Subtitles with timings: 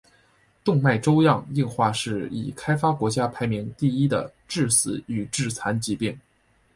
[0.63, 6.19] 动脉粥样硬化是已开发国家排名第一的致死与致残疾病。